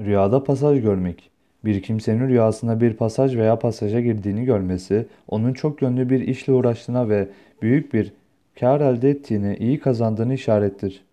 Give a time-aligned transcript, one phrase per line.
[0.00, 1.30] Rüyada pasaj görmek.
[1.64, 7.08] Bir kimsenin rüyasında bir pasaj veya pasaja girdiğini görmesi, onun çok yönlü bir işle uğraştığına
[7.08, 7.28] ve
[7.62, 8.12] büyük bir
[8.60, 11.07] kar elde ettiğini, iyi kazandığını işarettir.